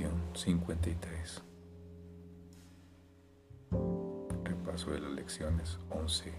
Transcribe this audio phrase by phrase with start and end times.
[0.00, 1.42] Lección 53.
[4.44, 6.32] Repaso de las lecciones 11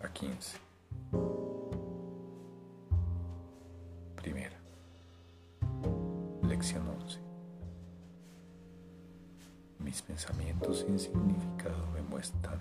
[0.00, 0.56] a 15.
[4.16, 4.56] Primera.
[6.48, 7.18] Lección 11.
[9.78, 12.58] Mis pensamientos sin significado me muestran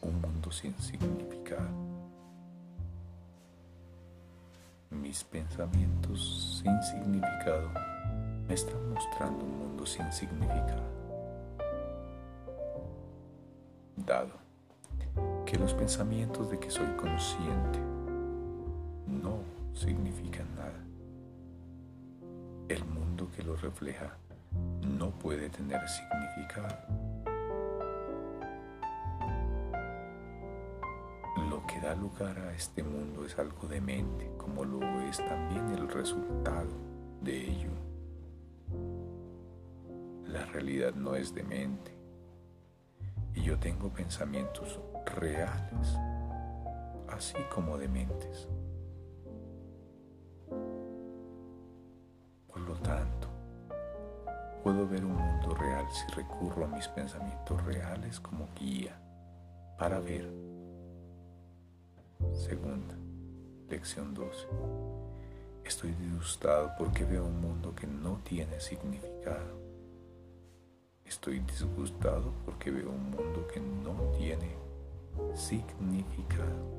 [0.00, 1.68] un mundo sin significado
[4.90, 7.70] mis pensamientos sin significado
[8.48, 10.82] me están mostrando un mundo sin significado.
[13.96, 14.32] Dado
[15.44, 17.78] que los pensamientos de que soy consciente
[19.06, 19.38] no
[19.74, 20.80] significan nada,
[22.68, 24.16] el mundo que los refleja
[24.82, 26.76] no puede tener significado.
[31.68, 36.70] que da lugar a este mundo es algo demente, como lo es también el resultado
[37.20, 37.87] de ello.
[40.28, 41.90] La realidad no es demente
[43.34, 44.78] y yo tengo pensamientos
[45.16, 45.96] reales,
[47.08, 48.46] así como dementes.
[52.46, 53.28] Por lo tanto,
[54.62, 59.00] puedo ver un mundo real si recurro a mis pensamientos reales como guía
[59.78, 60.30] para ver
[62.34, 62.94] Segunda,
[63.68, 64.46] lección 12.
[65.64, 69.67] Estoy disgustado porque veo un mundo que no tiene significado.
[71.08, 74.54] Estoy disgustado porque veo un mundo que no tiene
[75.34, 76.78] significado.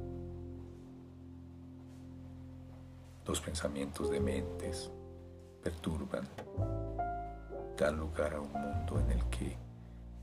[3.25, 4.91] Los pensamientos de mentes
[5.63, 6.27] perturban,
[7.77, 9.57] dan lugar a un mundo en el que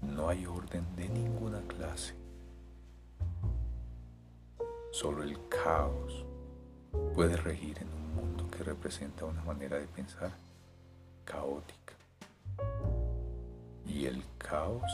[0.02, 2.14] no hay orden de ninguna clase
[4.96, 6.24] Solo el caos
[7.14, 10.30] puede regir en un mundo que representa una manera de pensar
[11.26, 11.85] caótica.
[13.96, 14.92] Y el caos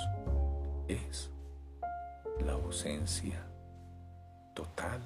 [0.87, 1.29] es
[2.47, 3.45] la ausencia
[4.55, 5.01] total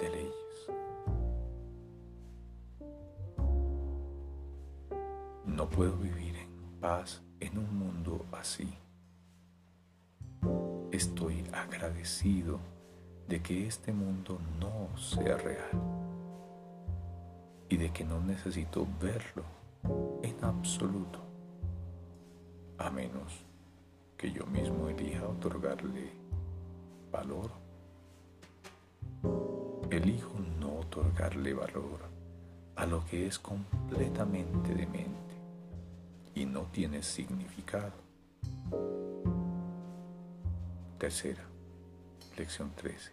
[0.00, 0.32] de leyes.
[5.46, 8.76] No puedo vivir en paz en un mundo así.
[10.90, 12.58] Estoy agradecido
[13.28, 15.80] de que este mundo no sea real
[17.68, 19.44] y de que no necesito verlo
[20.24, 21.23] en absoluto,
[22.78, 23.44] a menos
[24.16, 26.12] que yo mismo elija otorgarle
[27.12, 27.50] valor.
[29.90, 32.00] Elijo no otorgarle valor
[32.76, 35.34] a lo que es completamente demente
[36.34, 37.92] y no tiene significado.
[40.98, 41.44] Tercera,
[42.36, 43.10] Lección 13.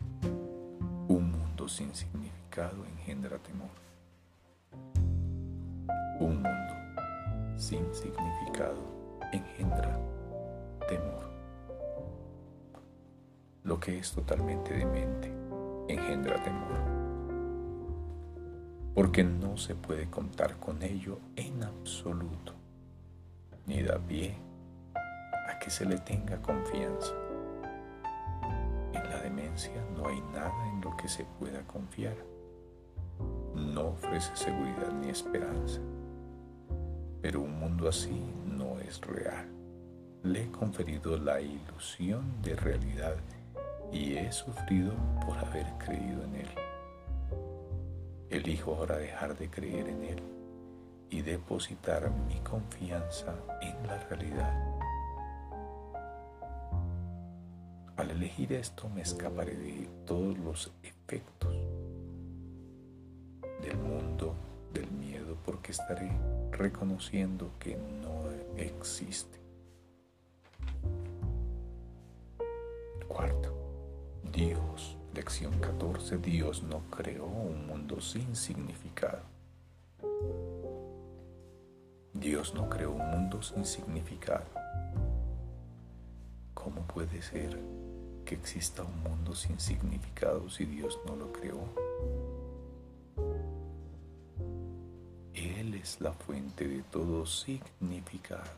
[1.10, 3.70] Un mundo sin significado engendra temor.
[6.20, 6.74] Un mundo
[7.58, 9.01] sin significado
[9.32, 10.00] engendra
[10.88, 11.30] temor.
[13.64, 15.32] Lo que es totalmente demente
[15.88, 16.80] engendra temor.
[18.94, 22.54] Porque no se puede contar con ello en absoluto,
[23.66, 24.36] ni da pie
[25.50, 27.14] a que se le tenga confianza
[29.22, 32.16] demencia no hay nada en lo que se pueda confiar.
[33.56, 35.80] No ofrece seguridad ni esperanza.
[37.22, 38.22] Pero un mundo así
[38.82, 39.48] es real.
[40.24, 43.16] Le he conferido la ilusión de realidad
[43.92, 44.94] y he sufrido
[45.26, 46.50] por haber creído en él.
[48.30, 50.24] Elijo ahora dejar de creer en él
[51.10, 54.72] y depositar mi confianza en la realidad
[58.02, 61.54] Al elegir esto me escaparé de todos los efectos
[63.62, 64.34] del mundo,
[65.46, 66.12] porque estaré
[66.52, 69.40] reconociendo que no existe.
[73.08, 73.54] Cuarto,
[74.32, 79.22] Dios, lección 14, Dios no creó un mundo sin significado.
[82.14, 84.46] Dios no creó un mundo sin significado.
[86.54, 87.58] ¿Cómo puede ser
[88.26, 91.60] que exista un mundo sin significado si Dios no lo creó.
[95.82, 98.52] Es la fuente de todo significado.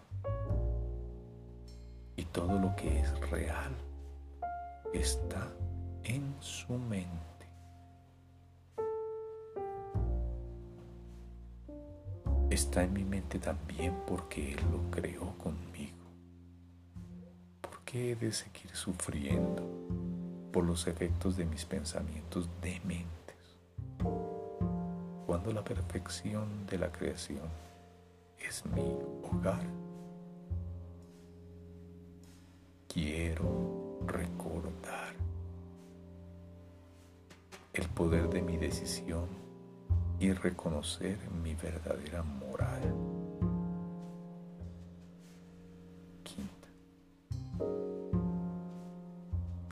[2.15, 3.73] Y todo lo que es real
[4.93, 5.51] está
[6.03, 7.09] en su mente.
[12.49, 16.03] Está en mi mente también porque Él lo creó conmigo
[17.93, 19.61] qué he de seguir sufriendo
[20.51, 23.22] por los efectos de mis pensamientos dementes?
[25.33, 27.49] Cuando la perfección de la creación
[28.37, 28.85] es mi
[29.23, 29.65] hogar.
[32.87, 35.15] Quiero recordar
[37.73, 39.25] el poder de mi decisión
[40.19, 42.93] y reconocer mi verdadera moral.
[46.23, 46.67] Quinta.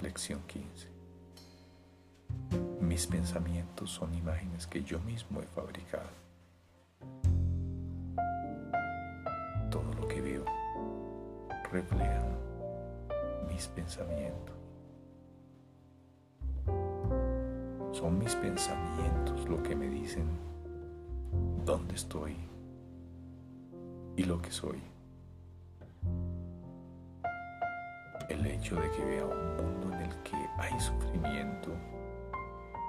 [0.01, 1.00] Lección 15.
[2.91, 6.09] Mis pensamientos son imágenes que yo mismo he fabricado.
[9.69, 10.43] Todo lo que veo
[11.71, 12.21] refleja
[13.47, 14.53] mis pensamientos.
[17.93, 20.27] Son mis pensamientos lo que me dicen
[21.63, 22.35] dónde estoy
[24.17, 24.83] y lo que soy.
[28.27, 31.71] El hecho de que vea un mundo en el que hay sufrimiento,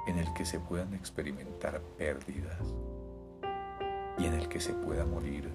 [0.06, 2.60] en el que se puedan experimentar pérdidas
[4.19, 5.49] y en el que se pueda morir,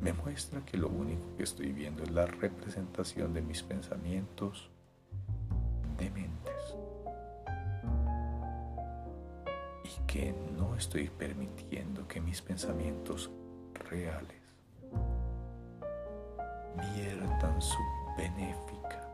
[0.00, 4.70] me muestra que lo único que estoy viendo es la representación de mis pensamientos
[5.96, 6.76] dementes
[9.84, 13.30] y que no estoy permitiendo que mis pensamientos
[13.90, 14.42] reales
[16.94, 17.78] viertan su
[18.16, 19.08] benéfica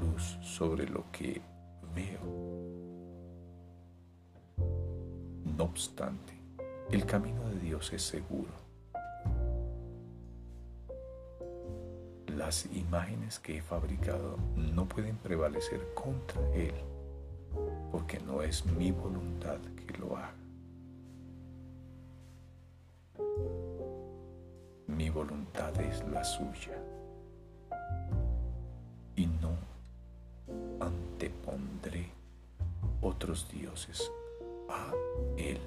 [0.00, 1.40] luz sobre lo que
[1.94, 2.77] veo
[5.58, 6.32] no obstante,
[6.92, 8.52] el camino de Dios es seguro.
[12.28, 16.74] Las imágenes que he fabricado no pueden prevalecer contra Él,
[17.90, 20.32] porque no es mi voluntad que lo haga.
[24.86, 26.78] Mi voluntad es la suya
[29.16, 29.56] y no
[30.78, 32.12] antepondré
[33.00, 34.08] otros dioses
[34.68, 34.92] a
[35.36, 35.58] Él.